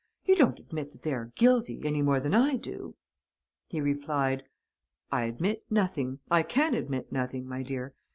You 0.25 0.35
don't 0.35 0.57
admit 0.57 0.93
that 0.93 1.03
they 1.03 1.13
are 1.13 1.31
guilty, 1.35 1.81
any 1.85 2.01
more 2.01 2.19
than 2.19 2.33
I 2.33 2.55
do?" 2.55 2.95
He 3.67 3.79
replied: 3.79 4.43
"I 5.11 5.25
admit 5.25 5.63
nothing, 5.69 6.17
I 6.31 6.41
can 6.41 6.73
admit 6.73 7.11
nothing, 7.11 7.47
my 7.47 7.61
dear. 7.61 7.93